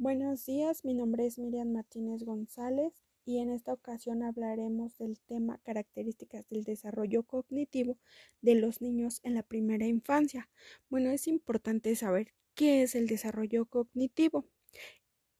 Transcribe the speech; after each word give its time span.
Buenos 0.00 0.46
días, 0.46 0.84
mi 0.84 0.94
nombre 0.94 1.26
es 1.26 1.40
Miriam 1.40 1.72
Martínez 1.72 2.22
González 2.22 3.02
y 3.24 3.38
en 3.38 3.50
esta 3.50 3.72
ocasión 3.72 4.22
hablaremos 4.22 4.96
del 4.96 5.18
tema 5.18 5.58
características 5.64 6.48
del 6.48 6.62
desarrollo 6.62 7.24
cognitivo 7.24 7.98
de 8.40 8.54
los 8.54 8.80
niños 8.80 9.18
en 9.24 9.34
la 9.34 9.42
primera 9.42 9.86
infancia. 9.86 10.48
Bueno, 10.88 11.10
es 11.10 11.26
importante 11.26 11.96
saber 11.96 12.32
qué 12.54 12.82
es 12.82 12.94
el 12.94 13.08
desarrollo 13.08 13.66
cognitivo. 13.66 14.46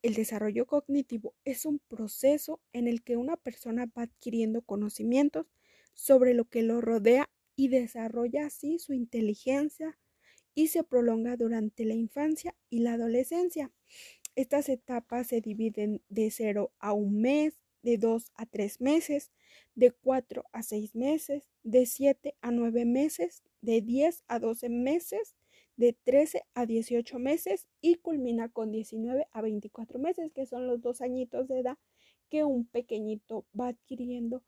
El 0.02 0.14
desarrollo 0.14 0.66
cognitivo 0.66 1.36
es 1.44 1.64
un 1.64 1.78
proceso 1.78 2.60
en 2.72 2.88
el 2.88 3.04
que 3.04 3.16
una 3.16 3.36
persona 3.36 3.86
va 3.96 4.02
adquiriendo 4.02 4.62
conocimientos 4.62 5.46
sobre 5.94 6.34
lo 6.34 6.46
que 6.46 6.62
lo 6.62 6.80
rodea 6.80 7.30
y 7.54 7.68
desarrolla 7.68 8.46
así 8.46 8.80
su 8.80 8.92
inteligencia 8.92 9.96
y 10.58 10.66
se 10.66 10.82
prolonga 10.82 11.36
durante 11.36 11.84
la 11.84 11.94
infancia 11.94 12.56
y 12.68 12.80
la 12.80 12.94
adolescencia. 12.94 13.70
Estas 14.38 14.68
etapas 14.68 15.26
se 15.26 15.40
dividen 15.40 16.00
de 16.08 16.30
0 16.30 16.70
a 16.78 16.92
un 16.92 17.20
mes, 17.20 17.58
de 17.82 17.98
2 17.98 18.30
a 18.36 18.46
3 18.46 18.80
meses, 18.80 19.32
de 19.74 19.90
4 19.90 20.44
a 20.52 20.62
6 20.62 20.94
meses, 20.94 21.50
de 21.64 21.86
7 21.86 22.36
a 22.40 22.52
9 22.52 22.84
meses, 22.84 23.42
de 23.62 23.80
10 23.80 24.22
a 24.28 24.38
12 24.38 24.68
meses, 24.68 25.34
de 25.74 25.92
13 26.04 26.44
a 26.54 26.66
18 26.66 27.18
meses 27.18 27.66
y 27.80 27.96
culmina 27.96 28.48
con 28.48 28.70
19 28.70 29.26
a 29.32 29.42
24 29.42 29.98
meses, 29.98 30.30
que 30.32 30.46
son 30.46 30.68
los 30.68 30.80
dos 30.80 31.00
añitos 31.00 31.48
de 31.48 31.58
edad 31.58 31.78
que 32.28 32.44
un 32.44 32.64
pequeñito 32.64 33.44
va 33.58 33.66
adquiriendo 33.66 34.44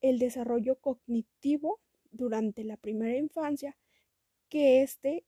el 0.00 0.18
desarrollo 0.18 0.80
cognitivo 0.80 1.78
durante 2.10 2.64
la 2.64 2.76
primera 2.76 3.16
infancia, 3.16 3.78
que 4.48 4.82
éste 4.82 5.24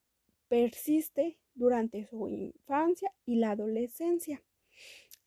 persiste 0.48 1.38
durante 1.54 2.06
su 2.06 2.28
infancia 2.28 3.12
y 3.24 3.36
la 3.36 3.52
adolescencia. 3.52 4.42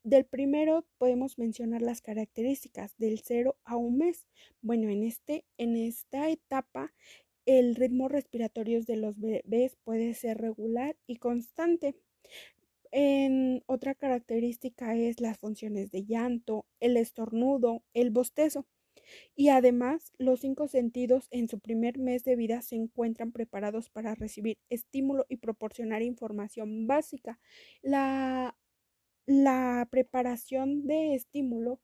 Del 0.04 0.24
primero 0.24 0.86
podemos 0.96 1.38
mencionar 1.38 1.82
las 1.82 2.00
características 2.00 2.96
del 2.98 3.20
0 3.20 3.56
a 3.64 3.76
un 3.76 3.98
mes. 3.98 4.26
Bueno, 4.62 4.88
en, 4.88 5.04
este, 5.04 5.44
en 5.58 5.76
esta 5.76 6.30
etapa 6.30 6.92
el 7.48 7.76
ritmo 7.76 8.08
respiratorio 8.08 8.82
de 8.82 8.96
los 8.96 9.18
bebés 9.18 9.76
puede 9.82 10.12
ser 10.12 10.36
regular 10.36 10.96
y 11.06 11.16
constante. 11.16 11.96
En 12.90 13.62
otra 13.66 13.94
característica 13.94 14.94
es 14.94 15.20
las 15.20 15.38
funciones 15.38 15.90
de 15.90 16.04
llanto, 16.04 16.66
el 16.78 16.98
estornudo, 16.98 17.82
el 17.94 18.10
bostezo. 18.10 18.66
Y 19.34 19.48
además, 19.50 20.12
los 20.18 20.40
cinco 20.40 20.68
sentidos 20.68 21.28
en 21.30 21.48
su 21.48 21.60
primer 21.60 21.98
mes 21.98 22.24
de 22.24 22.36
vida 22.36 22.62
se 22.62 22.76
encuentran 22.76 23.32
preparados 23.32 23.90
para 23.90 24.14
recibir 24.14 24.58
estímulo 24.70 25.24
y 25.28 25.36
proporcionar 25.36 26.02
información 26.02 26.86
básica. 26.86 27.38
La, 27.82 28.56
la 29.26 29.86
preparación 29.90 30.86
de 30.86 31.14
estímulo 31.14 31.80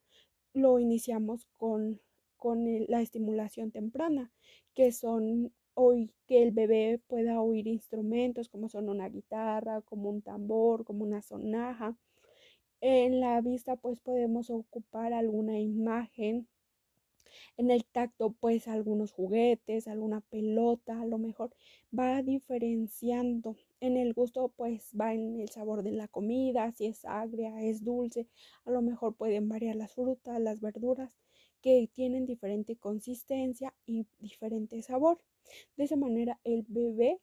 lo 0.54 0.78
iniciamos 0.78 1.46
con, 1.52 2.00
con 2.36 2.64
la 2.88 3.02
estimulación 3.02 3.70
temprana, 3.70 4.32
que 4.74 4.92
son 4.92 5.52
hoy 5.74 6.12
que 6.26 6.42
el 6.42 6.52
bebé 6.52 7.00
pueda 7.06 7.40
oír 7.40 7.66
instrumentos 7.66 8.48
como 8.48 8.68
son 8.68 8.88
una 8.88 9.08
guitarra, 9.08 9.82
como 9.82 10.08
un 10.10 10.22
tambor, 10.22 10.84
como 10.84 11.04
una 11.04 11.22
sonaja. 11.22 11.96
En 12.80 13.20
la 13.20 13.40
vista 13.40 13.76
pues 13.76 14.00
podemos 14.00 14.50
ocupar 14.50 15.12
alguna 15.12 15.58
imagen 15.60 16.48
en 17.56 17.70
el 17.70 17.84
tacto, 17.84 18.32
pues 18.32 18.68
algunos 18.68 19.12
juguetes, 19.12 19.88
alguna 19.88 20.20
pelota, 20.20 21.00
a 21.00 21.06
lo 21.06 21.18
mejor 21.18 21.54
va 21.96 22.22
diferenciando. 22.22 23.56
En 23.80 23.96
el 23.96 24.14
gusto, 24.14 24.52
pues 24.56 24.90
va 24.98 25.14
en 25.14 25.40
el 25.40 25.48
sabor 25.48 25.82
de 25.82 25.92
la 25.92 26.08
comida, 26.08 26.72
si 26.72 26.86
es 26.86 27.04
agria, 27.04 27.62
es 27.62 27.84
dulce. 27.84 28.28
A 28.64 28.70
lo 28.70 28.82
mejor 28.82 29.14
pueden 29.14 29.48
variar 29.48 29.76
las 29.76 29.92
frutas, 29.92 30.40
las 30.40 30.60
verduras, 30.60 31.16
que 31.60 31.88
tienen 31.92 32.26
diferente 32.26 32.76
consistencia 32.76 33.74
y 33.86 34.06
diferente 34.18 34.82
sabor. 34.82 35.20
De 35.76 35.84
esa 35.84 35.96
manera, 35.96 36.40
el 36.44 36.64
bebé 36.68 37.20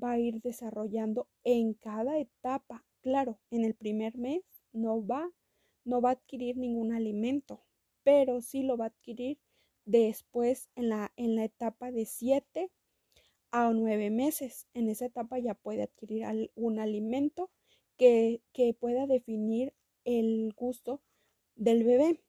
va 0.00 0.12
a 0.12 0.18
ir 0.18 0.40
desarrollando 0.40 1.28
en 1.44 1.74
cada 1.74 2.18
etapa. 2.18 2.84
Claro, 3.00 3.38
en 3.50 3.64
el 3.64 3.74
primer 3.74 4.16
mes 4.16 4.42
no 4.72 5.04
va, 5.04 5.30
no 5.84 6.00
va 6.00 6.10
a 6.10 6.12
adquirir 6.12 6.56
ningún 6.56 6.92
alimento, 6.92 7.62
pero 8.04 8.40
sí 8.40 8.62
lo 8.62 8.76
va 8.76 8.86
a 8.86 8.88
adquirir 8.88 9.38
después 9.84 10.68
en 10.74 10.88
la, 10.88 11.12
en 11.16 11.36
la 11.36 11.44
etapa 11.44 11.90
de 11.90 12.06
7 12.06 12.70
a 13.50 13.70
9 13.72 14.10
meses. 14.10 14.66
En 14.74 14.88
esa 14.88 15.06
etapa 15.06 15.38
ya 15.38 15.54
puede 15.54 15.82
adquirir 15.82 16.50
un 16.54 16.78
alimento 16.78 17.50
que, 17.96 18.42
que 18.52 18.74
pueda 18.74 19.06
definir 19.06 19.74
el 20.04 20.52
gusto 20.56 21.02
del 21.54 21.84
bebé. 21.84 22.20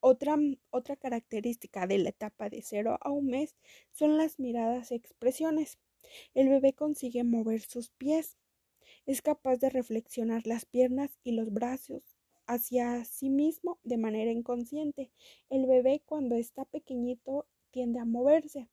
Otra, 0.00 0.36
otra 0.70 0.96
característica 0.96 1.86
de 1.86 1.98
la 1.98 2.10
etapa 2.10 2.48
de 2.48 2.62
0 2.62 2.98
a 3.00 3.10
un 3.10 3.26
mes 3.26 3.56
son 3.92 4.16
las 4.18 4.38
miradas 4.38 4.92
expresiones. 4.92 5.78
El 6.34 6.48
bebé 6.48 6.72
consigue 6.72 7.24
mover 7.24 7.60
sus 7.60 7.90
pies, 7.90 8.36
es 9.06 9.22
capaz 9.22 9.56
de 9.56 9.70
reflexionar 9.70 10.46
las 10.46 10.64
piernas 10.64 11.18
y 11.24 11.32
los 11.32 11.52
brazos, 11.52 12.15
hacia 12.46 13.04
sí 13.04 13.30
mismo 13.30 13.78
de 13.82 13.96
manera 13.98 14.30
inconsciente. 14.30 15.10
El 15.50 15.66
bebé 15.66 16.02
cuando 16.04 16.36
está 16.36 16.64
pequeñito 16.64 17.46
tiende 17.70 17.98
a 17.98 18.04
moverse. 18.04 18.68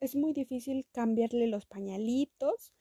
Es 0.00 0.16
muy 0.16 0.32
difícil 0.32 0.86
cambiarle 0.92 1.46
los 1.46 1.66
pañalitos. 1.66 2.72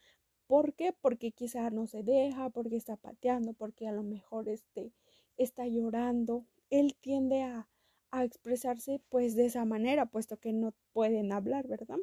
¿Por 0.48 0.74
qué? 0.74 0.94
Porque 0.94 1.32
quizá 1.32 1.70
no 1.70 1.88
se 1.88 2.04
deja, 2.04 2.50
porque 2.50 2.78
está 2.78 2.96
pateando, 2.96 3.54
porque 3.54 3.88
a 3.88 3.92
lo 3.92 4.04
mejor 4.04 4.48
este, 4.50 4.94
está 5.38 5.68
llorando. 5.68 6.46
Él 6.70 6.96
tiende 7.02 7.44
a, 7.44 7.70
a 8.12 8.24
expresarse 8.24 9.02
pues 9.10 9.36
de 9.36 9.46
esa 9.46 9.66
manera, 9.66 10.06
puesto 10.06 10.38
que 10.38 10.54
no 10.54 10.74
pueden 10.94 11.32
hablar, 11.32 11.68
¿verdad? 11.68 11.98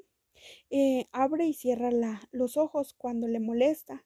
Eh, 0.70 1.06
abre 1.12 1.46
y 1.46 1.54
cierra 1.54 1.90
la, 1.90 2.20
los 2.32 2.56
ojos 2.56 2.94
cuando 2.94 3.28
le 3.28 3.40
molesta 3.40 4.04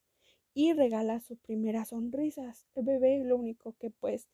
y 0.58 0.72
regala 0.72 1.20
sus 1.20 1.38
primeras 1.38 1.90
sonrisas. 1.90 2.66
El 2.74 2.84
bebé 2.84 3.22
lo 3.22 3.36
único 3.36 3.76
que 3.78 3.90
pues 3.90 4.26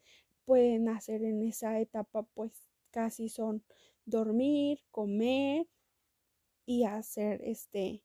pueden 0.46 0.88
hacer 0.88 1.22
en 1.22 1.42
esa 1.42 1.78
etapa 1.80 2.22
pues 2.22 2.66
casi 2.90 3.28
son 3.28 3.62
dormir, 4.06 4.80
comer 4.90 5.68
y 6.64 6.84
hacer 6.84 7.42
este 7.44 8.02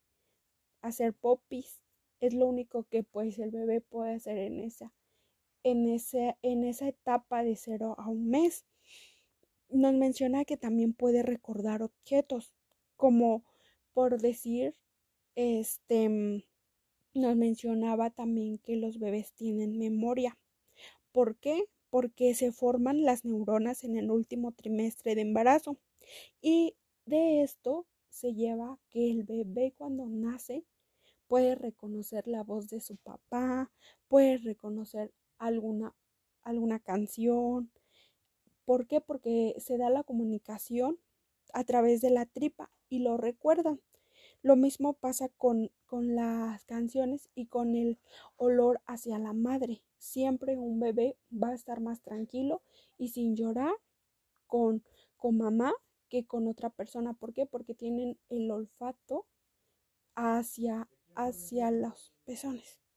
hacer 0.82 1.14
popis. 1.14 1.80
Es 2.20 2.34
lo 2.34 2.44
único 2.44 2.84
que 2.84 3.04
pues 3.04 3.38
el 3.38 3.52
bebé 3.52 3.80
puede 3.80 4.16
hacer 4.16 4.36
en 4.36 4.60
esa 4.60 4.92
en 5.62 5.88
ese 5.88 6.36
en 6.42 6.64
esa 6.64 6.88
etapa 6.88 7.42
de 7.42 7.56
cero 7.56 7.94
a 7.96 8.10
un 8.10 8.28
mes. 8.28 8.66
Nos 9.70 9.94
menciona 9.94 10.44
que 10.44 10.58
también 10.58 10.92
puede 10.92 11.22
recordar 11.22 11.82
objetos 11.82 12.52
como 12.96 13.46
por 13.94 14.20
decir 14.20 14.74
este 15.36 16.44
nos 17.14 17.36
mencionaba 17.36 18.10
también 18.10 18.58
que 18.58 18.76
los 18.76 18.98
bebés 18.98 19.32
tienen 19.32 19.78
memoria. 19.78 20.38
¿Por 21.12 21.36
qué? 21.36 21.64
Porque 21.90 22.34
se 22.34 22.52
forman 22.52 23.04
las 23.04 23.24
neuronas 23.24 23.84
en 23.84 23.96
el 23.96 24.10
último 24.10 24.52
trimestre 24.52 25.14
de 25.14 25.22
embarazo. 25.22 25.76
Y 26.40 26.76
de 27.06 27.42
esto 27.42 27.86
se 28.08 28.34
lleva 28.34 28.78
que 28.90 29.10
el 29.10 29.24
bebé 29.24 29.74
cuando 29.76 30.06
nace 30.06 30.64
puede 31.26 31.54
reconocer 31.54 32.26
la 32.26 32.42
voz 32.42 32.68
de 32.68 32.80
su 32.80 32.96
papá, 32.96 33.70
puede 34.08 34.38
reconocer 34.38 35.12
alguna, 35.38 35.94
alguna 36.42 36.80
canción. 36.80 37.70
¿Por 38.64 38.86
qué? 38.86 39.00
Porque 39.00 39.54
se 39.58 39.78
da 39.78 39.90
la 39.90 40.04
comunicación 40.04 40.98
a 41.52 41.64
través 41.64 42.00
de 42.00 42.10
la 42.10 42.26
tripa 42.26 42.70
y 42.88 43.00
lo 43.00 43.16
recuerdan. 43.16 43.80
Lo 44.42 44.56
mismo 44.56 44.94
pasa 44.94 45.28
con, 45.28 45.70
con 45.86 46.14
las 46.14 46.64
canciones 46.64 47.28
y 47.34 47.46
con 47.46 47.74
el 47.74 47.98
olor 48.36 48.80
hacia 48.86 49.18
la 49.18 49.32
madre. 49.32 49.82
Siempre 49.98 50.56
un 50.56 50.80
bebé 50.80 51.16
va 51.30 51.48
a 51.48 51.54
estar 51.54 51.80
más 51.80 52.00
tranquilo 52.00 52.62
y 52.96 53.08
sin 53.08 53.36
llorar 53.36 53.74
con, 54.46 54.82
con 55.16 55.36
mamá 55.36 55.72
que 56.08 56.26
con 56.26 56.48
otra 56.48 56.70
persona. 56.70 57.12
¿Por 57.12 57.34
qué? 57.34 57.46
Porque 57.46 57.74
tienen 57.74 58.18
el 58.30 58.50
olfato 58.50 59.26
hacia, 60.14 60.88
hacia 61.14 61.70
los 61.70 62.14
pezones. 62.24 62.80